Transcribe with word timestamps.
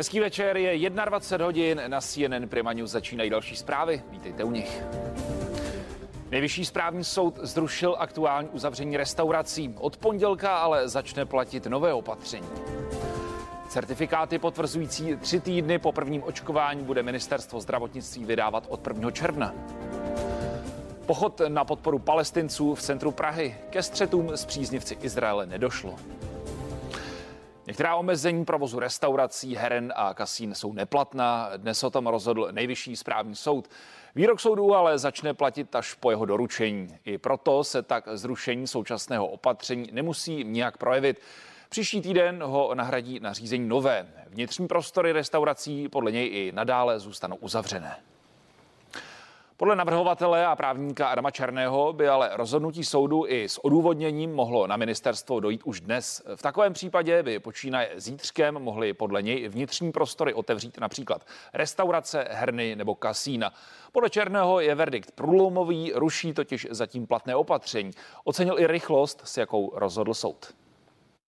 Hezký 0.00 0.20
večer, 0.20 0.56
je 0.56 0.90
21 0.90 1.46
hodin, 1.46 1.82
na 1.86 2.00
CNN 2.00 2.48
Prima 2.48 2.72
News 2.72 2.90
začínají 2.90 3.30
další 3.30 3.56
zprávy. 3.56 4.02
Vítejte 4.10 4.44
u 4.44 4.50
nich. 4.50 4.82
Nejvyšší 6.30 6.64
správní 6.64 7.04
soud 7.04 7.38
zrušil 7.42 7.96
aktuální 7.98 8.48
uzavření 8.48 8.96
restaurací. 8.96 9.74
Od 9.78 9.96
pondělka 9.96 10.56
ale 10.56 10.88
začne 10.88 11.24
platit 11.26 11.66
nové 11.66 11.94
opatření. 11.94 12.48
Certifikáty 13.68 14.38
potvrzující 14.38 15.16
tři 15.16 15.40
týdny 15.40 15.78
po 15.78 15.92
prvním 15.92 16.22
očkování 16.22 16.84
bude 16.84 17.02
ministerstvo 17.02 17.60
zdravotnictví 17.60 18.24
vydávat 18.24 18.66
od 18.68 18.86
1. 18.86 19.10
června. 19.10 19.54
Pochod 21.06 21.40
na 21.48 21.64
podporu 21.64 21.98
palestinců 21.98 22.74
v 22.74 22.82
centru 22.82 23.10
Prahy 23.10 23.56
ke 23.70 23.82
střetům 23.82 24.30
s 24.30 24.44
příznivci 24.44 24.96
Izraele 25.02 25.46
nedošlo. 25.46 25.96
Některá 27.70 27.96
omezení 27.96 28.44
provozu 28.44 28.78
restaurací, 28.78 29.56
heren 29.56 29.92
a 29.96 30.14
kasín 30.14 30.54
jsou 30.54 30.72
neplatná. 30.72 31.50
Dnes 31.56 31.84
o 31.84 31.90
tom 31.90 32.06
rozhodl 32.06 32.48
nejvyšší 32.52 32.96
správní 32.96 33.36
soud. 33.36 33.68
Výrok 34.14 34.40
soudu 34.40 34.74
ale 34.74 34.98
začne 34.98 35.34
platit 35.34 35.74
až 35.74 35.94
po 35.94 36.10
jeho 36.10 36.26
doručení. 36.26 36.88
I 37.04 37.18
proto 37.18 37.64
se 37.64 37.82
tak 37.82 38.08
zrušení 38.12 38.66
současného 38.66 39.26
opatření 39.26 39.88
nemusí 39.92 40.44
nijak 40.44 40.78
projevit. 40.78 41.20
Příští 41.68 42.00
týden 42.00 42.42
ho 42.42 42.74
nahradí 42.74 43.20
nařízení 43.20 43.68
nové. 43.68 44.06
Vnitřní 44.26 44.68
prostory 44.68 45.12
restaurací 45.12 45.88
podle 45.88 46.12
něj 46.12 46.26
i 46.32 46.52
nadále 46.54 47.00
zůstanou 47.00 47.36
uzavřené. 47.36 47.96
Podle 49.60 49.76
navrhovatele 49.76 50.46
a 50.46 50.56
právníka 50.56 51.08
Adama 51.08 51.30
Černého 51.30 51.92
by 51.92 52.08
ale 52.08 52.30
rozhodnutí 52.32 52.84
soudu 52.84 53.24
i 53.26 53.48
s 53.48 53.64
odůvodněním 53.64 54.34
mohlo 54.34 54.66
na 54.66 54.76
ministerstvo 54.76 55.40
dojít 55.40 55.62
už 55.64 55.80
dnes. 55.80 56.22
V 56.36 56.42
takovém 56.42 56.72
případě 56.72 57.22
by 57.22 57.38
počínaje 57.38 57.90
zítřkem 57.96 58.54
mohly 58.54 58.94
podle 58.94 59.22
něj 59.22 59.48
vnitřní 59.48 59.92
prostory 59.92 60.34
otevřít 60.34 60.80
například 60.80 61.26
restaurace, 61.54 62.28
herny 62.30 62.76
nebo 62.76 62.94
kasína. 62.94 63.52
Podle 63.92 64.10
Černého 64.10 64.60
je 64.60 64.74
verdikt 64.74 65.10
průlomový, 65.12 65.92
ruší 65.94 66.34
totiž 66.34 66.66
zatím 66.70 67.06
platné 67.06 67.36
opatření. 67.36 67.90
Ocenil 68.24 68.58
i 68.58 68.66
rychlost, 68.66 69.20
s 69.24 69.36
jakou 69.36 69.72
rozhodl 69.74 70.14
soud. 70.14 70.54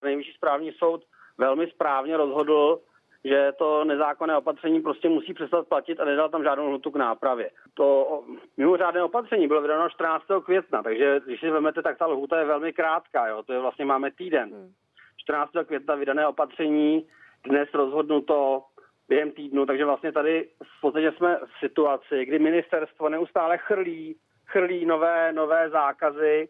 Nejvyšší 0.03 0.33
správní 0.33 0.71
soud 0.71 1.03
velmi 1.37 1.67
správně 1.67 2.17
rozhodl, 2.17 2.79
že 3.25 3.51
to 3.57 3.85
nezákonné 3.85 4.37
opatření 4.37 4.81
prostě 4.81 5.09
musí 5.09 5.33
přestat 5.33 5.67
platit 5.67 5.99
a 5.99 6.05
nedal 6.05 6.29
tam 6.29 6.43
žádnou 6.43 6.67
hlutu 6.67 6.91
k 6.91 6.95
nápravě. 6.95 7.49
To 7.73 8.23
mimořádné 8.57 9.03
opatření 9.03 9.47
bylo 9.47 9.61
vydáno 9.61 9.89
14. 9.89 10.25
května, 10.45 10.83
takže 10.83 11.21
když 11.25 11.39
si 11.39 11.49
vezmete, 11.49 11.81
tak 11.81 11.97
ta 11.97 12.05
lhuta 12.05 12.39
je 12.39 12.45
velmi 12.45 12.73
krátká, 12.73 13.27
jo? 13.27 13.43
to 13.43 13.53
je 13.53 13.59
vlastně 13.59 13.85
máme 13.85 14.11
týden. 14.11 14.69
14. 15.17 15.51
května 15.65 15.95
vydané 15.95 16.27
opatření, 16.27 17.07
dnes 17.47 17.69
rozhodnuto 17.73 18.63
během 19.07 19.31
týdnu, 19.31 19.65
takže 19.65 19.85
vlastně 19.85 20.11
tady 20.11 20.49
v 20.77 20.81
podstatě 20.81 21.11
jsme 21.11 21.37
v 21.37 21.59
situaci, 21.59 22.25
kdy 22.25 22.39
ministerstvo 22.39 23.09
neustále 23.09 23.57
chrlí, 23.57 24.15
chrlí 24.45 24.85
nové, 24.85 25.33
nové 25.33 25.69
zákazy 25.69 26.49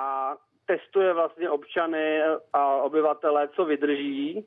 a 0.00 0.36
testuje 0.66 1.12
vlastně 1.12 1.50
občany 1.50 2.22
a 2.52 2.76
obyvatele, 2.76 3.48
co 3.48 3.64
vydrží 3.64 4.46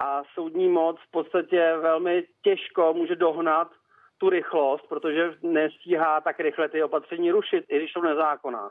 a 0.00 0.22
soudní 0.34 0.68
moc 0.68 0.96
v 1.08 1.10
podstatě 1.10 1.76
velmi 1.82 2.24
těžko 2.42 2.94
může 2.94 3.16
dohnat 3.16 3.68
tu 4.18 4.30
rychlost, 4.30 4.82
protože 4.88 5.34
nestíhá 5.42 6.20
tak 6.20 6.40
rychle 6.40 6.68
ty 6.68 6.82
opatření 6.82 7.30
rušit, 7.30 7.64
i 7.68 7.76
když 7.76 7.92
jsou 7.92 8.02
nezákonná. 8.02 8.70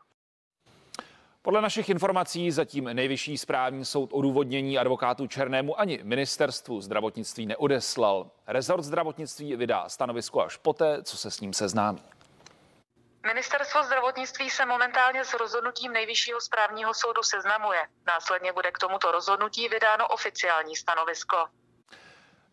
Podle 1.42 1.62
našich 1.62 1.90
informací 1.90 2.52
zatím 2.52 2.84
nejvyšší 2.84 3.38
správní 3.38 3.86
soud 3.86 4.10
odůvodnění 4.14 4.78
advokátu 4.78 5.28
Černému 5.28 5.80
ani 5.80 6.00
ministerstvu 6.04 6.82
zdravotnictví 6.82 7.46
neodeslal. 7.46 8.32
Rezort 8.48 8.84
zdravotnictví 8.84 9.56
vydá 9.56 9.90
stanovisko 9.90 10.42
až 10.42 10.58
poté, 10.58 11.04
co 11.04 11.18
se 11.18 11.32
s 11.32 11.42
ním 11.42 11.54
seznámí. 11.54 12.02
Ministerstvo 13.28 13.84
zdravotnictví 13.84 14.50
se 14.50 14.66
momentálně 14.66 15.26
s 15.26 15.34
rozhodnutím 15.34 15.94
Nejvyššího 15.94 16.42
správního 16.42 16.94
soudu 16.94 17.24
seznamuje. 17.24 17.80
Následně 18.08 18.54
bude 18.54 18.72
k 18.72 18.78
tomuto 18.78 19.12
rozhodnutí 19.12 19.70
vydáno 19.70 20.08
oficiální 20.08 20.76
stanovisko. 20.76 21.38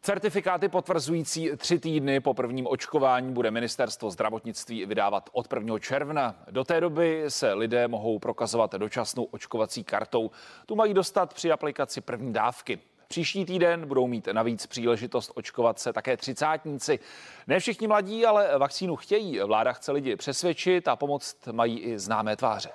Certifikáty 0.03 0.69
potvrzující 0.69 1.57
tři 1.57 1.79
týdny 1.79 2.21
po 2.21 2.35
prvním 2.35 2.67
očkování 2.67 3.33
bude 3.33 3.51
ministerstvo 3.51 4.11
zdravotnictví 4.11 4.87
vydávat 4.87 5.31
od 5.33 5.53
1. 5.53 5.79
června. 5.79 6.35
Do 6.51 6.65
té 6.65 6.81
doby 6.81 7.25
se 7.29 7.53
lidé 7.53 7.89
mohou 7.89 8.19
prokazovat 8.19 8.73
dočasnou 8.73 9.25
očkovací 9.25 9.85
kartou. 9.85 10.31
Tu 10.67 10.77
mají 10.77 10.95
dostat 10.95 11.35
při 11.35 11.53
aplikaci 11.53 12.01
první 12.01 12.33
dávky. 12.33 12.81
Příští 13.09 13.45
týden 13.45 13.89
budou 13.89 14.07
mít 14.07 14.29
navíc 14.33 14.67
příležitost 14.67 15.33
očkovat 15.35 15.79
se 15.79 15.93
také 15.93 16.17
třicátníci. 16.17 16.99
Ne 17.47 17.61
všichni 17.61 17.87
mladí, 17.87 18.27
ale 18.27 18.59
vakcínu 18.59 18.97
chtějí. 18.97 19.39
Vláda 19.41 19.73
chce 19.73 19.93
lidi 19.93 20.17
přesvědčit 20.17 20.89
a 20.89 20.97
pomoct 20.97 21.37
mají 21.53 21.79
i 21.79 21.99
známé 21.99 22.37
tváře. 22.37 22.71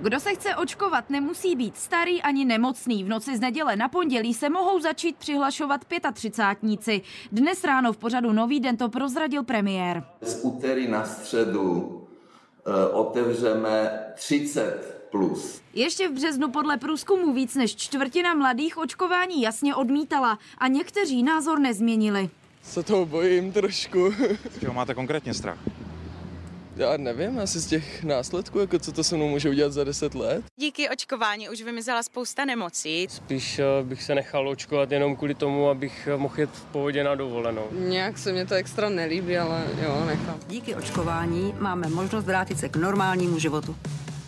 Kdo 0.00 0.20
se 0.20 0.34
chce 0.34 0.56
očkovat, 0.56 1.10
nemusí 1.10 1.56
být 1.56 1.76
starý 1.76 2.22
ani 2.22 2.44
nemocný. 2.44 3.04
V 3.04 3.08
noci 3.08 3.36
z 3.36 3.40
neděle 3.40 3.76
na 3.76 3.88
pondělí 3.88 4.34
se 4.34 4.50
mohou 4.50 4.80
začít 4.80 5.16
přihlašovat 5.16 5.80
35 6.12 7.02
Dnes 7.32 7.64
ráno 7.64 7.92
v 7.92 7.96
pořadu 7.96 8.32
Nový 8.32 8.60
den 8.60 8.76
to 8.76 8.88
prozradil 8.88 9.44
premiér. 9.44 10.04
Z 10.20 10.44
úterý 10.44 10.88
na 10.88 11.04
středu 11.04 12.08
e, 12.66 12.88
otevřeme 12.88 14.04
30 14.14 14.97
plus. 15.10 15.60
Ještě 15.74 16.08
v 16.08 16.12
březnu 16.12 16.50
podle 16.50 16.76
průzkumu 16.76 17.34
víc 17.34 17.54
než 17.54 17.76
čtvrtina 17.76 18.34
mladých 18.34 18.78
očkování 18.78 19.42
jasně 19.42 19.74
odmítala 19.74 20.38
a 20.58 20.68
někteří 20.68 21.22
názor 21.22 21.58
nezměnili. 21.58 22.30
Se 22.62 22.82
toho 22.82 23.06
bojím 23.06 23.52
trošku. 23.52 24.12
Z 24.50 24.60
čeho 24.60 24.74
máte 24.74 24.94
konkrétně 24.94 25.34
strach? 25.34 25.58
Já 26.76 26.96
nevím, 26.96 27.38
asi 27.38 27.60
z 27.60 27.66
těch 27.66 28.04
následků, 28.04 28.58
jako 28.58 28.78
co 28.78 28.92
to 28.92 29.04
se 29.04 29.16
mnou 29.16 29.28
může 29.28 29.50
udělat 29.50 29.72
za 29.72 29.84
10 29.84 30.14
let. 30.14 30.44
Díky 30.56 30.88
očkování 30.88 31.48
už 31.48 31.62
vymizela 31.62 32.02
spousta 32.02 32.44
nemocí. 32.44 33.06
Spíš 33.10 33.58
eh, 33.58 33.64
bych 33.82 34.02
se 34.02 34.14
nechal 34.14 34.48
očkovat 34.48 34.92
jenom 34.92 35.16
kvůli 35.16 35.34
tomu, 35.34 35.68
abych 35.68 36.08
mohl 36.16 36.34
jet 36.40 36.50
v 36.50 36.64
pohodě 36.64 37.04
na 37.04 37.14
dovolenou. 37.14 37.66
Nějak 37.72 38.18
se 38.18 38.32
mě 38.32 38.46
to 38.46 38.54
extra 38.54 38.88
nelíbí, 38.88 39.38
ale 39.38 39.64
jo, 39.82 40.04
nechám. 40.06 40.40
Díky 40.48 40.74
očkování 40.74 41.54
máme 41.58 41.88
možnost 41.88 42.24
vrátit 42.24 42.58
se 42.58 42.68
k 42.68 42.76
normálnímu 42.76 43.38
životu. 43.38 43.76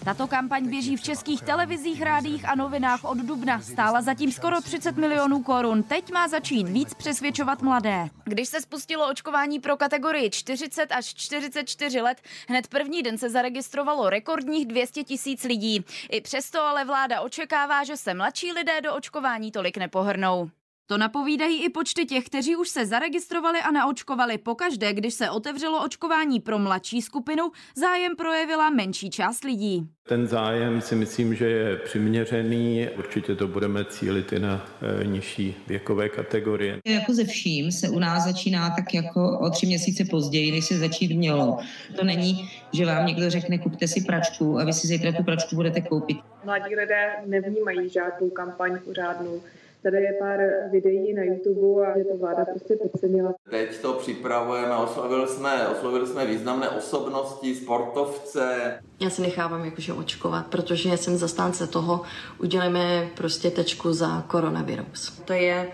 Tato 0.04 0.26
kampaň 0.26 0.68
běží 0.68 0.96
v 0.96 1.02
českých 1.02 1.42
televizích, 1.42 2.02
rádích 2.02 2.48
a 2.48 2.54
novinách 2.54 3.04
od 3.04 3.18
dubna. 3.18 3.60
Stála 3.60 4.02
zatím 4.02 4.32
skoro 4.32 4.60
30 4.60 4.96
milionů 4.96 5.42
korun. 5.42 5.82
Teď 5.82 6.12
má 6.12 6.28
začít 6.28 6.68
víc 6.68 6.94
přesvědčovat 6.94 7.62
mladé. 7.62 8.08
Když 8.24 8.48
se 8.48 8.60
spustilo 8.60 9.10
očkování 9.10 9.60
pro 9.60 9.76
kategorii 9.76 10.30
40 10.30 10.92
až 10.92 11.14
44 11.14 12.00
let, 12.00 12.22
hned 12.48 12.68
první 12.68 13.02
den 13.02 13.18
se 13.18 13.30
zaregistrovalo 13.30 14.10
rekordních 14.10 14.66
200 14.66 15.04
tisíc 15.04 15.44
lidí. 15.44 15.84
I 16.10 16.20
přesto 16.20 16.60
ale 16.60 16.84
vláda 16.84 17.20
očekává, 17.20 17.84
že 17.84 17.96
se 17.96 18.14
mladší 18.14 18.52
lidé 18.52 18.80
do 18.80 18.94
očkování 18.94 19.52
tolik 19.52 19.76
nepohrnou. 19.76 20.50
To 20.90 20.98
napovídají 20.98 21.64
i 21.64 21.68
počty 21.68 22.04
těch, 22.04 22.24
kteří 22.24 22.56
už 22.56 22.68
se 22.68 22.86
zaregistrovali 22.86 23.58
a 23.58 23.70
naočkovali. 23.70 24.38
Pokaždé, 24.38 24.92
když 24.92 25.14
se 25.14 25.30
otevřelo 25.30 25.84
očkování 25.84 26.40
pro 26.40 26.58
mladší 26.58 27.02
skupinu, 27.02 27.50
zájem 27.76 28.16
projevila 28.16 28.70
menší 28.70 29.10
část 29.10 29.44
lidí. 29.44 29.88
Ten 30.08 30.26
zájem 30.26 30.80
si 30.80 30.94
myslím, 30.94 31.34
že 31.34 31.48
je 31.48 31.76
přiměřený. 31.76 32.88
Určitě 32.98 33.34
to 33.34 33.48
budeme 33.48 33.84
cílit 33.84 34.32
i 34.32 34.38
na 34.38 34.66
e, 35.02 35.04
nižší 35.04 35.54
věkové 35.66 36.08
kategorie. 36.08 36.78
Jako 36.86 37.14
ze 37.14 37.24
vším 37.24 37.72
se 37.72 37.88
u 37.88 37.98
nás 37.98 38.24
začíná 38.24 38.70
tak 38.70 38.94
jako 38.94 39.38
o 39.38 39.50
tři 39.50 39.66
měsíce 39.66 40.04
později, 40.10 40.52
než 40.52 40.64
se 40.64 40.78
začít 40.78 41.16
mělo. 41.16 41.58
To 41.96 42.04
není, 42.04 42.50
že 42.72 42.86
vám 42.86 43.06
někdo 43.06 43.30
řekne, 43.30 43.58
kupte 43.58 43.88
si 43.88 44.00
pračku 44.00 44.58
a 44.58 44.64
vy 44.64 44.72
si 44.72 44.86
zítra 44.86 45.12
tu 45.12 45.22
pračku 45.22 45.56
budete 45.56 45.80
koupit. 45.80 46.16
Mladí 46.44 46.76
lidé 46.76 47.12
nevnímají 47.26 47.88
žádnou 47.88 48.30
kampaň 48.30 48.78
pořádnou 48.84 49.42
Tady 49.82 49.96
je 49.96 50.12
pár 50.18 50.38
videí 50.70 51.14
na 51.14 51.22
YouTube 51.22 51.86
a 51.86 51.98
je 51.98 52.04
to 52.04 52.16
vláda 52.16 52.44
prostě 52.44 52.76
podcenila. 52.76 53.34
Teď 53.50 53.78
to 53.78 53.92
připravujeme, 53.92 54.76
oslovili 54.76 55.28
jsme, 55.28 55.68
oslovili 55.68 56.06
jsme 56.06 56.26
významné 56.26 56.68
osobnosti, 56.68 57.54
sportovce. 57.54 58.78
Já 59.00 59.10
se 59.10 59.22
nechávám 59.22 59.64
jakože 59.64 59.92
očkovat, 59.92 60.46
protože 60.46 60.96
jsem 60.96 61.16
zastánce 61.16 61.66
toho, 61.66 62.02
uděláme 62.38 63.08
prostě 63.16 63.50
tečku 63.50 63.92
za 63.92 64.22
koronavirus. 64.22 65.22
To 65.24 65.32
je 65.32 65.68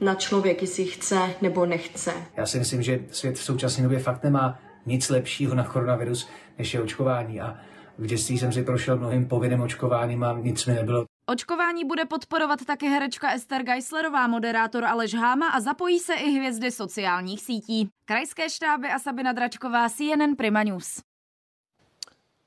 na 0.00 0.14
člověk, 0.14 0.62
jestli 0.62 0.84
chce 0.84 1.18
nebo 1.42 1.66
nechce. 1.66 2.12
Já 2.36 2.46
si 2.46 2.58
myslím, 2.58 2.82
že 2.82 3.00
svět 3.10 3.36
v 3.36 3.42
současné 3.42 3.82
době 3.82 3.98
fakt 3.98 4.24
nemá 4.24 4.58
nic 4.86 5.08
lepšího 5.08 5.54
na 5.54 5.64
koronavirus, 5.64 6.28
než 6.58 6.74
je 6.74 6.82
očkování. 6.82 7.40
A 7.40 7.58
v 7.98 8.06
dětství 8.06 8.38
jsem 8.38 8.52
si 8.52 8.62
prošel 8.62 8.96
mnohým 8.96 9.28
povinným 9.28 9.60
očkováním 9.60 10.24
a 10.24 10.38
nic 10.42 10.66
mi 10.66 10.74
nebylo. 10.74 11.04
Očkování 11.30 11.84
bude 11.84 12.04
podporovat 12.04 12.64
také 12.66 12.88
herečka 12.88 13.32
Ester 13.32 13.62
Geislerová, 13.62 14.26
moderátor 14.26 14.84
Aleš 14.84 15.14
Háma 15.14 15.48
a 15.48 15.60
zapojí 15.60 15.98
se 15.98 16.14
i 16.14 16.30
hvězdy 16.30 16.70
sociálních 16.70 17.40
sítí. 17.40 17.88
Krajské 18.04 18.50
štáby 18.50 18.88
a 18.88 18.98
Sabina 18.98 19.32
Dračková, 19.32 19.88
CNN 19.88 20.36
Prima 20.36 20.62
News. 20.62 21.02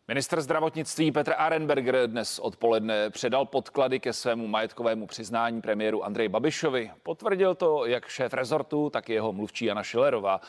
Minister 0.08 0.42
zdravotnictví 0.42 1.12
Petr 1.12 1.34
Arenberger 1.38 2.08
dnes 2.08 2.40
odpoledne 2.40 3.10
předal 3.10 3.46
podklady 3.46 4.00
ke 4.00 4.14
svému 4.14 4.48
majetkovému 4.48 5.08
přiznání 5.08 5.62
premiéru 5.62 6.04
Andrej 6.06 6.30
Babišovi. 6.30 6.92
Potvrdil 7.04 7.56
to 7.56 7.86
jak 7.86 8.08
šéf 8.08 8.34
rezortu, 8.34 8.90
tak 8.90 9.10
i 9.10 9.14
jeho 9.14 9.34
mluvčí 9.34 9.66
Jana 9.66 9.84
Šilerová. 9.84 10.42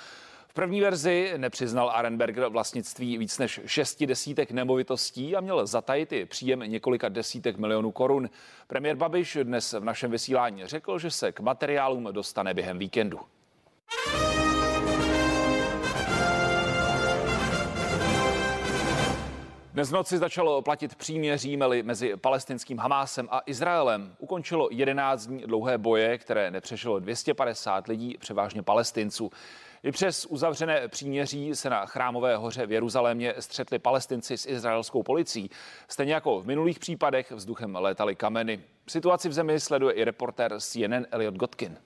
V 0.53 0.55
první 0.55 0.81
verzi 0.81 1.33
nepřiznal 1.37 1.91
Arenberger 1.91 2.49
vlastnictví 2.49 3.19
víc 3.19 3.39
než 3.39 3.61
šesti 3.67 4.07
desítek 4.07 4.51
nemovitostí 4.51 5.37
a 5.37 5.41
měl 5.41 5.67
zatajit 5.67 6.13
i 6.13 6.27
příjem 6.27 6.61
několika 6.61 7.09
desítek 7.09 7.57
milionů 7.57 7.93
korun. 7.93 8.31
Premiér 8.67 8.97
Babiš 8.97 9.39
dnes 9.43 9.73
v 9.73 9.85
našem 9.85 10.11
vysílání 10.11 10.67
řekl, 10.67 10.99
že 10.99 11.11
se 11.11 11.33
k 11.33 11.41
materiálům 11.41 12.09
dostane 12.13 12.55
během 12.55 12.79
víkendu. 12.79 13.21
Dnes 19.73 19.91
v 19.91 19.93
noci 19.93 20.19
začalo 20.19 20.63
platit 20.63 20.95
příměří 20.95 21.57
mezi 21.83 22.17
palestinským 22.17 22.79
Hamásem 22.79 23.29
a 23.31 23.43
Izraelem. 23.47 24.17
Ukončilo 24.19 24.69
11 24.71 25.27
dní 25.27 25.43
dlouhé 25.47 25.79
boje, 25.79 26.19
které 26.19 26.51
nepřešlo 26.51 26.99
250 26.99 27.87
lidí, 27.87 28.17
převážně 28.19 28.63
palestinců. 28.63 29.31
I 29.85 29.93
přes 29.93 30.27
uzavřené 30.27 30.89
příměří 30.89 31.55
se 31.55 31.71
na 31.71 31.87
Chrámové 31.87 32.37
hoře 32.37 32.67
v 32.67 32.73
Jeruzalémě 32.73 33.35
střetli 33.39 33.79
palestinci 33.79 34.39
s 34.39 34.47
izraelskou 34.47 35.03
policií. 35.03 35.51
Stejně 35.89 36.15
jako 36.15 36.41
v 36.41 36.47
minulých 36.47 36.79
případech 36.79 37.31
vzduchem 37.31 37.77
létaly 37.77 38.17
kameny. 38.17 38.61
Situaci 38.89 39.29
v 39.29 39.33
zemi 39.33 39.61
sleduje 39.61 39.95
i 39.95 40.05
reportér 40.05 40.61
CNN 40.61 41.07
Elliot 41.11 41.35
Gotkin. 41.35 41.79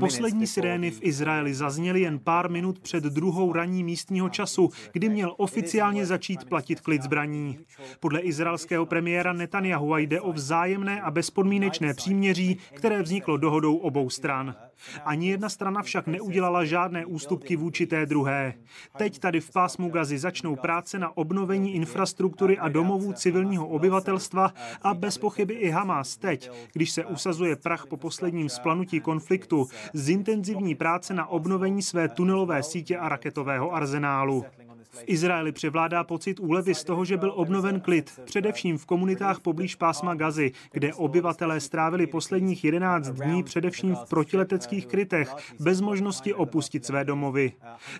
Poslední 0.00 0.46
sirény 0.46 0.90
v 0.90 0.98
Izraeli 1.02 1.54
zazněly 1.54 2.00
jen 2.00 2.18
pár 2.18 2.50
minut 2.50 2.78
před 2.78 3.04
druhou 3.04 3.52
raní 3.52 3.84
místního 3.84 4.28
času, 4.28 4.70
kdy 4.92 5.08
měl 5.08 5.34
oficiálně 5.36 6.06
začít 6.06 6.44
platit 6.44 6.80
klid 6.80 7.02
zbraní. 7.02 7.58
Podle 8.00 8.20
izraelského 8.20 8.86
premiéra 8.86 9.32
Netanyahu 9.32 9.96
jde 9.96 10.20
o 10.20 10.32
vzájemné 10.32 11.00
a 11.00 11.10
bezpodmínečné 11.10 11.94
příměří, 11.94 12.58
které 12.74 13.02
vzniklo 13.02 13.36
dohodou 13.36 13.76
obou 13.76 14.10
stran. 14.10 14.54
Ani 15.04 15.30
jedna 15.30 15.48
strana 15.48 15.82
však 15.82 16.06
neudělala 16.06 16.64
žádné 16.64 17.06
ústupky 17.06 17.56
vůči 17.56 17.86
té 17.86 18.06
druhé. 18.06 18.54
Teď 18.96 19.18
tady 19.18 19.40
v 19.40 19.50
pásmu 19.50 19.90
Gazy 19.90 20.18
začnou 20.18 20.56
práce 20.56 20.98
na 20.98 21.16
obnovení 21.16 21.74
infrastruktury 21.74 22.58
a 22.58 22.68
domovů 22.68 23.12
civilního 23.12 23.68
obyvatelstva 23.68 24.54
a 24.82 24.94
bez 24.94 25.18
pochyby 25.18 25.54
i 25.54 25.70
Hamas 25.70 26.16
teď, 26.16 26.50
když 26.72 26.90
se 26.90 27.04
usazuje 27.04 27.56
prach 27.56 27.86
po 27.86 27.96
posledním 27.96 28.48
splanutí 28.48 29.00
konfliktu, 29.00 29.68
zintenzivní 29.92 30.74
práce 30.74 31.14
na 31.14 31.26
obnovení 31.26 31.82
své 31.82 32.08
tunelové 32.08 32.62
sítě 32.62 32.96
a 32.96 33.08
raketového 33.08 33.74
arzenálu. 33.74 34.44
V 34.94 35.04
Izraeli 35.06 35.52
převládá 35.52 36.04
pocit 36.04 36.40
úlevy 36.40 36.74
z 36.74 36.84
toho, 36.84 37.04
že 37.04 37.16
byl 37.16 37.32
obnoven 37.36 37.80
klid, 37.80 38.20
především 38.24 38.78
v 38.78 38.86
komunitách 38.86 39.40
poblíž 39.40 39.74
pásma 39.74 40.14
Gazy, 40.14 40.52
kde 40.72 40.94
obyvatelé 40.94 41.60
strávili 41.60 42.06
posledních 42.06 42.64
11 42.64 43.08
dní 43.08 43.42
především 43.42 43.94
v 43.94 44.08
protileteckých 44.08 44.86
krytech, 44.86 45.34
bez 45.60 45.80
možnosti 45.80 46.34
opustit 46.34 46.86
své 46.86 47.04
domovy. 47.04 47.52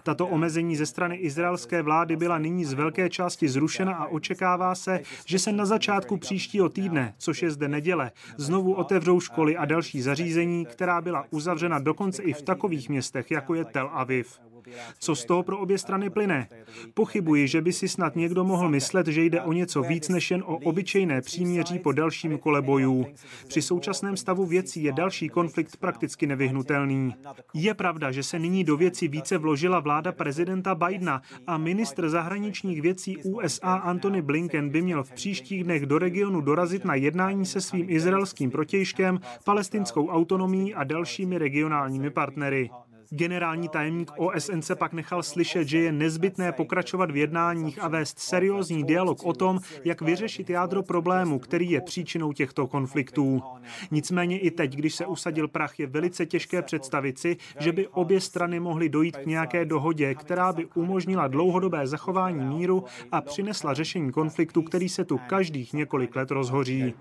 Tato 0.02 0.26
omezení 0.26 0.76
ze 0.76 0.86
strany 0.86 1.16
izraelské 1.16 1.82
vlády 1.82 2.16
byla 2.16 2.38
nyní 2.38 2.64
z 2.64 2.72
velké 2.72 3.10
části 3.10 3.48
zrušena 3.48 3.94
a 3.94 4.06
očekává 4.06 4.74
se, 4.74 5.00
že 5.26 5.38
se 5.38 5.52
na 5.52 5.66
začátku 5.66 6.16
příštího 6.16 6.68
týdne, 6.68 7.14
což 7.18 7.42
je 7.42 7.50
zde 7.50 7.68
neděle, 7.68 8.10
znovu 8.36 8.74
otevřou 8.74 9.20
školy 9.20 9.56
a 9.56 9.64
další 9.64 10.02
zařízení, 10.02 10.66
která 10.66 11.00
byla 11.00 11.24
uzavřena 11.30 11.78
dokonce 11.78 12.22
i 12.22 12.32
v 12.32 12.42
takových 12.42 12.88
městech, 12.88 13.30
jako 13.30 13.54
je 13.54 13.64
Tel 13.64 13.90
Aviv. 13.92 14.51
Co 14.99 15.14
z 15.14 15.25
toho 15.25 15.43
pro 15.43 15.59
obě 15.59 15.79
strany 15.79 16.11
plyne? 16.11 16.49
Pochybuji, 16.94 17.49
že 17.49 17.61
by 17.61 17.73
si 17.73 17.88
snad 17.88 18.17
někdo 18.17 18.44
mohl 18.44 18.69
myslet, 18.69 19.06
že 19.06 19.25
jde 19.25 19.43
o 19.43 19.53
něco 19.53 19.82
víc 19.82 20.09
než 20.09 20.31
jen 20.31 20.43
o 20.47 20.56
obyčejné 20.56 21.20
příměří 21.20 21.79
po 21.79 21.93
dalším 21.93 22.38
kole 22.38 22.62
bojů. 22.62 23.06
Při 23.49 23.62
současném 23.62 24.17
stavu 24.17 24.47
věcí 24.47 24.82
je 24.82 24.93
další 24.93 25.29
konflikt 25.29 25.76
prakticky 25.76 26.26
nevyhnutelný. 26.26 27.14
Je 27.55 27.75
pravda, 27.75 28.12
že 28.12 28.23
se 28.23 28.38
nyní 28.38 28.64
do 28.64 28.76
věcí 28.76 29.09
více 29.09 29.38
vložila 29.38 29.81
vláda 29.81 30.12
prezidenta 30.12 30.75
Bidena 30.75 31.23
a 31.47 31.59
ministr 31.59 32.09
zahraničních 32.09 32.82
věcí 32.82 33.17
USA 33.17 33.75
Antony 33.75 34.23
Blinken 34.23 34.70
by 34.70 34.82
měl 34.82 35.05
v 35.05 35.12
příštích 35.12 35.64
dnech 35.64 35.87
do 35.87 35.99
regionu 35.99 36.41
dorazit 36.41 36.85
na 36.85 36.94
jednání 36.94 37.47
se 37.47 37.61
svým 37.61 37.91
izraelským 37.91 38.50
protějškem, 38.50 39.20
palestinskou 39.44 40.09
autonomií 40.09 40.75
a 40.75 40.85
dalšími 40.85 41.38
regionálními 41.38 42.11
partnery. 42.11 42.70
Generální 43.14 43.69
tajemník 43.69 44.11
OSN 44.17 44.61
se 44.61 44.76
pak 44.76 44.93
nechal 44.93 45.23
slyšet, 45.23 45.69
že 45.69 45.79
je 45.79 45.93
nezbytné 45.93 46.53
pokračovat 46.53 47.11
v 47.11 47.17
jednáních 47.17 47.82
a 47.82 47.88
vést 47.88 48.19
seriózní 48.19 48.85
dialog 48.85 49.25
o 49.25 49.32
tom, 49.32 49.59
jak 49.85 50.03
vyřešit 50.03 50.50
jádro 50.50 50.82
problému, 50.82 51.38
který 51.38 51.70
je 51.70 51.81
příčinou 51.81 52.32
těchto 52.32 52.67
konfliktů. 52.67 53.43
Nicméně 53.91 54.38
i 54.38 54.50
teď, 54.50 54.76
když 54.76 54.94
se 54.94 55.06
usadil 55.06 55.49
prach, 55.49 55.79
je 55.79 55.87
velice 55.87 56.26
těžké 56.26 56.62
představit 56.62 57.19
si, 57.19 57.37
že 57.59 57.73
by 57.73 57.88
obě 57.88 58.20
strany 58.20 58.61
mohly 58.61 58.88
dojít 58.88 59.17
k 59.17 59.26
nějaké 59.26 59.64
dohodě, 59.64 60.14
která 60.14 60.53
by 60.53 60.67
umožnila 60.75 61.29
dlouhodobé 61.29 61.87
zachování 61.87 62.44
míru 62.44 62.85
a 63.12 63.20
přinesla 63.20 63.75
řešení 63.75 64.12
konfliktu, 64.12 64.62
který 64.62 64.88
se 64.88 65.05
tu 65.05 65.20
každých 65.29 65.73
několik 65.73 66.17
let 66.17 66.31
rozhoří. 66.31 66.94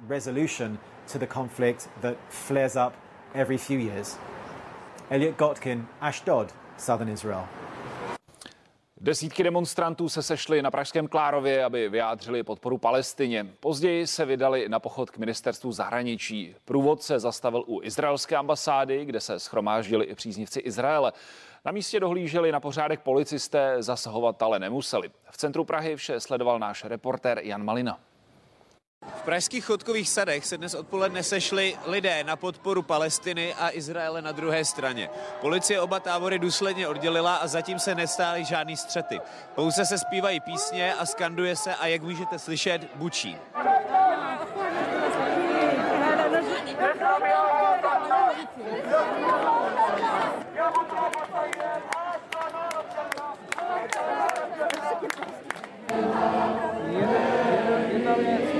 Elliot 5.11 5.37
Gotkin, 5.37 5.87
Ashdod, 6.01 6.55
Southern 6.77 7.09
Israel. 7.09 7.43
Desítky 8.97 9.43
demonstrantů 9.43 10.09
se 10.09 10.23
sešly 10.23 10.61
na 10.61 10.71
Pražském 10.71 11.07
Klárově, 11.07 11.63
aby 11.63 11.89
vyjádřili 11.89 12.43
podporu 12.43 12.77
Palestině. 12.77 13.47
Později 13.59 14.07
se 14.07 14.25
vydali 14.25 14.69
na 14.69 14.79
pochod 14.79 15.11
k 15.11 15.17
ministerstvu 15.17 15.71
zahraničí. 15.71 16.55
Průvod 16.65 17.03
se 17.03 17.19
zastavil 17.19 17.63
u 17.67 17.81
izraelské 17.83 18.35
ambasády, 18.35 19.05
kde 19.05 19.19
se 19.19 19.39
schromáždili 19.39 20.05
i 20.05 20.15
příznivci 20.15 20.59
Izraele. 20.59 21.13
Na 21.65 21.71
místě 21.71 21.99
dohlíželi 21.99 22.51
na 22.51 22.59
pořádek 22.59 22.99
policisté, 22.99 23.75
zasahovat 23.79 24.43
ale 24.43 24.59
nemuseli. 24.59 25.11
V 25.31 25.37
centru 25.37 25.65
Prahy 25.65 25.95
vše 25.95 26.19
sledoval 26.19 26.59
náš 26.59 26.85
reportér 26.85 27.39
Jan 27.43 27.63
Malina. 27.63 27.99
V 29.21 29.23
pražských 29.23 29.65
chodkových 29.65 30.09
sadech 30.09 30.45
se 30.45 30.57
dnes 30.57 30.73
odpoledne 30.73 31.23
sešli 31.23 31.77
lidé 31.85 32.23
na 32.23 32.35
podporu 32.35 32.81
Palestiny 32.81 33.53
a 33.53 33.69
Izraele 33.69 34.21
na 34.21 34.31
druhé 34.31 34.65
straně. 34.65 35.09
Policie 35.41 35.81
oba 35.81 35.99
tábory 35.99 36.39
důsledně 36.39 36.87
oddělila 36.87 37.35
a 37.35 37.47
zatím 37.47 37.79
se 37.79 37.95
nestály 37.95 38.45
žádný 38.45 38.77
střety. 38.77 39.21
Pouze 39.55 39.85
se 39.85 39.97
zpívají 39.97 40.39
písně 40.39 40.93
a 40.93 41.05
skanduje 41.05 41.55
se 41.55 41.75
a 41.75 41.87
jak 41.87 42.01
můžete 42.01 42.39
slyšet, 42.39 42.81
bučí. 42.95 43.37
Jedna 57.91 58.13
věc, 58.15 58.51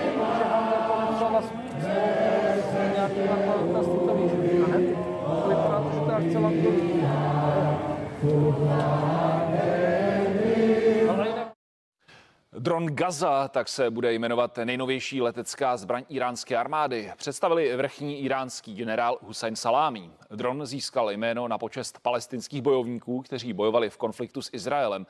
Dron 12.61 12.85
Gaza, 12.85 13.47
tak 13.47 13.69
se 13.69 13.89
bude 13.89 14.13
jmenovat 14.13 14.57
nejnovější 14.57 15.21
letecká 15.21 15.77
zbraň 15.77 16.03
iránské 16.09 16.57
armády. 16.57 17.11
Představili 17.17 17.75
vrchní 17.75 18.19
iránský 18.19 18.75
generál 18.75 19.17
Hussein 19.21 19.55
Salámí. 19.55 20.11
Dron 20.29 20.65
získal 20.65 21.11
jméno 21.11 21.47
na 21.47 21.57
počest 21.57 21.99
palestinských 22.01 22.61
bojovníků, 22.61 23.21
kteří 23.21 23.53
bojovali 23.53 23.89
v 23.89 23.97
konfliktu 23.97 24.41
s 24.41 24.49
Izraelem. 24.53 25.05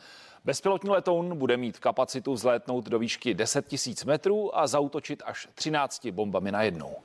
Bezpilotní 0.46 0.90
letoun 0.90 1.38
bude 1.38 1.58
mít 1.58 1.80
kapacitu 1.80 2.34
vzlétnout 2.34 2.86
do 2.86 3.00
výšky 3.00 3.34
10 3.34 3.66
000 3.88 3.96
metrů 4.06 4.58
a 4.58 4.68
zautočit 4.68 5.24
až 5.26 5.48
13 5.56 6.08
bombami 6.08 6.52
najednou. 6.52 6.96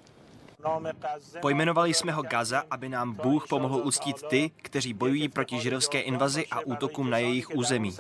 Pojmenovali 1.41 1.95
jsme 1.95 2.13
ho 2.13 2.23
Gaza, 2.23 2.63
aby 2.71 2.89
nám 2.89 3.13
Bůh 3.15 3.47
pomohl 3.49 3.77
uctít 3.77 4.23
ty, 4.29 4.51
kteří 4.63 4.95
bojují 4.95 5.29
proti 5.29 5.61
židovské 5.61 6.01
invazi 6.01 6.47
a 6.47 6.61
útokům 6.61 7.11
na 7.11 7.19
jejich 7.19 7.51
území. 7.51 7.97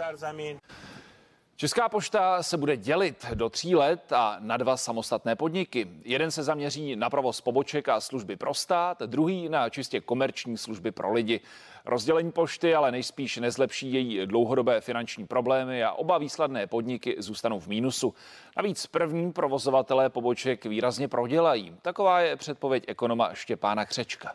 Česká 1.58 1.88
pošta 1.88 2.42
se 2.42 2.56
bude 2.56 2.76
dělit 2.76 3.26
do 3.34 3.50
tří 3.50 3.74
let 3.74 4.12
a 4.12 4.36
na 4.40 4.56
dva 4.56 4.76
samostatné 4.76 5.36
podniky. 5.36 5.88
Jeden 6.04 6.30
se 6.30 6.42
zaměří 6.42 6.96
na 6.96 7.10
provoz 7.10 7.40
poboček 7.40 7.88
a 7.88 8.00
služby 8.00 8.36
pro 8.36 8.54
stát, 8.54 9.02
druhý 9.06 9.48
na 9.48 9.68
čistě 9.68 10.00
komerční 10.00 10.58
služby 10.58 10.90
pro 10.90 11.12
lidi. 11.12 11.40
Rozdělení 11.84 12.32
pošty 12.32 12.74
ale 12.74 12.92
nejspíš 12.92 13.36
nezlepší 13.36 13.92
její 13.92 14.26
dlouhodobé 14.26 14.80
finanční 14.80 15.26
problémy 15.26 15.84
a 15.84 15.92
oba 15.92 16.18
výsledné 16.18 16.66
podniky 16.66 17.16
zůstanou 17.18 17.60
v 17.60 17.66
mínusu. 17.66 18.14
Navíc 18.56 18.86
první 18.86 19.32
provozovatelé 19.32 20.10
poboček 20.10 20.64
výrazně 20.64 21.08
prodělají. 21.08 21.76
Taková 21.82 22.20
je 22.20 22.36
předpověď 22.36 22.84
ekonoma 22.88 23.34
Štěpána 23.34 23.84
Křečka. 23.84 24.32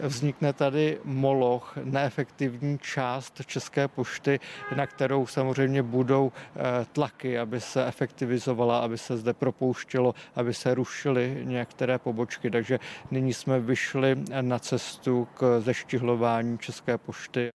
Vznikne 0.00 0.52
tady 0.52 0.98
moloch, 1.04 1.76
neefektivní 1.84 2.78
část 2.78 3.46
České 3.46 3.88
pošty, 3.88 4.40
na 4.76 4.86
kterou 4.86 5.26
samozřejmě 5.26 5.82
budou 5.82 6.32
eh, 6.32 6.60
tlaky, 6.92 7.38
aby 7.38 7.60
se 7.60 7.86
efektivizovala, 7.86 8.78
aby 8.78 8.98
se 8.98 9.16
zde 9.16 9.32
propouštělo, 9.32 10.14
aby 10.34 10.54
se 10.54 10.74
rušily 10.74 11.40
některé 11.44 11.98
pobočky. 11.98 12.50
Takže 12.50 12.78
nyní 13.10 13.34
jsme 13.34 13.60
vyšli 13.60 14.16
na 14.40 14.58
cestu 14.58 15.28
k 15.34 15.60
zeštihlování 15.60 16.58
České 16.58 16.98
pošty. 16.98 17.50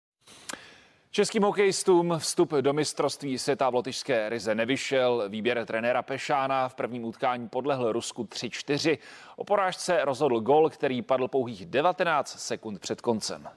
Českým 1.15 1.43
hokejistům 1.43 2.15
vstup 2.19 2.53
do 2.53 2.73
mistrovství 2.73 3.39
světa 3.39 3.71
v 3.71 3.75
lotyšské 3.75 4.29
Rize 4.29 4.55
nevyšel. 4.55 5.25
Výběr 5.29 5.67
trenéra 5.67 6.03
Pešána 6.03 6.69
v 6.69 6.75
prvním 6.75 7.05
utkání 7.05 7.49
podlehl 7.49 7.93
Rusku 7.93 8.25
3-4. 8.25 8.99
O 9.37 9.45
porážce 9.45 10.05
rozhodl 10.05 10.41
gol, 10.41 10.71
který 10.71 11.03
padl 11.03 11.29
pouhých 11.29 11.67
19 11.67 12.39
sekund 12.39 12.81
před 12.81 13.01
koncem. 13.01 13.49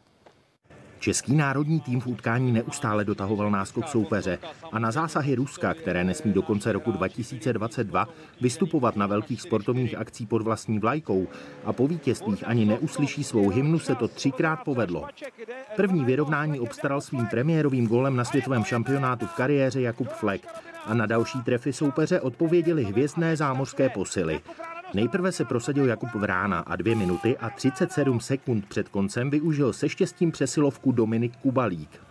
Český 0.99 1.35
národní 1.35 1.79
tým 1.79 2.01
v 2.01 2.07
utkání 2.07 2.51
neustále 2.51 3.05
dotahoval 3.05 3.51
náskok 3.51 3.87
soupeře 3.87 4.39
a 4.71 4.79
na 4.79 4.91
zásahy 4.91 5.35
Ruska, 5.35 5.73
které 5.73 6.03
nesmí 6.03 6.33
do 6.33 6.41
konce 6.41 6.71
roku 6.71 6.91
2022 6.91 8.07
vystupovat 8.41 8.95
na 8.95 9.07
velkých 9.07 9.41
sportovních 9.41 9.97
akcí 9.97 10.25
pod 10.25 10.41
vlastní 10.41 10.79
vlajkou 10.79 11.27
a 11.65 11.73
po 11.73 11.87
vítězstvích 11.87 12.47
ani 12.47 12.65
neuslyší 12.65 13.23
svou 13.23 13.49
hymnu, 13.49 13.79
se 13.79 13.95
to 13.95 14.07
třikrát 14.07 14.55
povedlo. 14.55 15.07
První 15.75 16.05
vyrovnání 16.05 16.59
obstaral 16.59 17.01
svým 17.01 17.27
premiérovým 17.27 17.87
golem 17.87 18.15
na 18.15 18.25
světovém 18.25 18.63
šampionátu 18.63 19.25
v 19.25 19.33
kariéře 19.33 19.81
Jakub 19.81 20.07
Flek 20.07 20.41
a 20.85 20.93
na 20.93 21.05
další 21.05 21.41
trefy 21.41 21.73
soupeře 21.73 22.21
odpověděli 22.21 22.83
hvězdné 22.83 23.35
zámořské 23.35 23.89
posily. 23.89 24.41
Nejprve 24.94 25.32
se 25.32 25.46
prosadil 25.46 25.86
Jakub 25.86 26.15
Vrána 26.15 26.60
a 26.60 26.75
dvě 26.75 26.96
minuty 26.96 27.38
a 27.38 27.50
37 27.50 28.20
sekund 28.20 28.65
před 28.65 28.89
koncem 28.89 29.29
využil 29.29 29.74
se 29.74 29.89
štěstím 29.89 30.32
přesilovku 30.32 30.91
Dominik 30.91 31.38
Kubalík. 31.38 32.01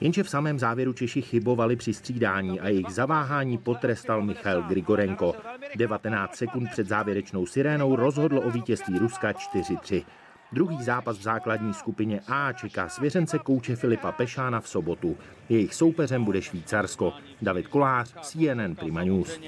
Jenže 0.00 0.22
v 0.22 0.28
samém 0.28 0.58
závěru 0.58 0.92
Češi 0.92 1.22
chybovali 1.22 1.76
při 1.76 1.94
střídání 1.94 2.60
a 2.60 2.68
jejich 2.68 2.90
zaváhání 2.90 3.58
potrestal 3.58 4.22
Michal 4.22 4.62
Grigorenko. 4.62 5.34
19 5.76 6.36
sekund 6.36 6.70
před 6.70 6.88
závěrečnou 6.88 7.46
sirénou 7.46 7.96
rozhodl 7.96 8.38
o 8.38 8.50
vítězství 8.50 8.98
Ruska 8.98 9.32
4-3. 9.32 10.04
Druhý 10.52 10.82
zápas 10.82 11.18
v 11.18 11.22
základní 11.22 11.74
skupině 11.74 12.20
A 12.28 12.52
čeká 12.52 12.88
svěřence 12.88 13.38
kouče 13.38 13.76
Filipa 13.76 14.12
Pešána 14.12 14.60
v 14.60 14.68
sobotu. 14.68 15.16
Jejich 15.48 15.74
soupeřem 15.74 16.24
bude 16.24 16.42
Švýcarsko. 16.42 17.12
David 17.42 17.68
Kolář, 17.68 18.14
CNN 18.20 18.74
Prima 18.74 19.04
News. 19.04 19.40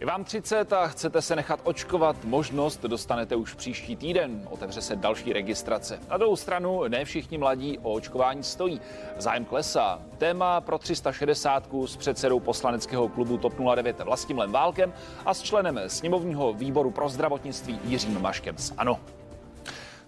Je 0.00 0.06
vám 0.06 0.24
30 0.24 0.72
a 0.72 0.88
chcete 0.88 1.22
se 1.22 1.36
nechat 1.36 1.60
očkovat, 1.64 2.24
možnost 2.24 2.82
dostanete 2.82 3.36
už 3.36 3.54
příští 3.54 3.96
týden. 3.96 4.48
Otevře 4.50 4.82
se 4.82 4.96
další 4.96 5.32
registrace. 5.32 6.00
Na 6.08 6.16
druhou 6.16 6.36
stranu 6.36 6.88
ne 6.88 7.04
všichni 7.04 7.38
mladí 7.38 7.78
o 7.78 7.92
očkování 7.92 8.42
stojí. 8.42 8.80
Zájem 9.16 9.44
klesá. 9.44 10.02
Téma 10.18 10.60
pro 10.60 10.78
360 10.78 11.68
s 11.86 11.96
předsedou 11.96 12.40
poslaneckého 12.40 13.08
klubu 13.08 13.38
TOP 13.38 13.54
09 13.74 14.00
Vlastimilem 14.00 14.52
Válkem 14.52 14.92
a 15.26 15.34
s 15.34 15.42
členem 15.42 15.80
sněmovního 15.86 16.52
výboru 16.52 16.90
pro 16.90 17.08
zdravotnictví 17.08 17.80
Jiřím 17.84 18.22
Maškem 18.22 18.58
z 18.58 18.72
ANO. 18.76 19.00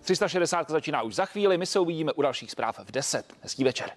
360 0.01 0.71
začíná 0.71 1.03
už 1.03 1.15
za 1.15 1.27
chvíli, 1.27 1.59
my 1.59 1.67
se 1.67 1.79
uvidíme 1.79 2.13
u 2.13 2.23
dalších 2.23 2.51
zpráv 2.51 2.79
v 2.79 2.93
10. 2.93 3.33
Hezký 3.43 3.65
večer. 3.65 3.91